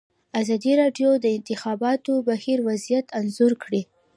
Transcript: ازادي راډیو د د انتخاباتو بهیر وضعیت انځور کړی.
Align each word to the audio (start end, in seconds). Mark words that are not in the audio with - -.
ازادي 0.41 0.71
راډیو 0.81 1.09
د 1.17 1.21
د 1.23 1.25
انتخاباتو 1.37 2.13
بهیر 2.27 2.59
وضعیت 2.67 3.05
انځور 3.19 3.53
کړی. 3.63 3.81